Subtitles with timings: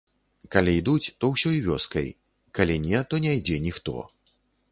[0.53, 2.07] Калі ідуць, то ўсёй вёскай,
[2.59, 3.97] калі не, то не ідзе ніхто.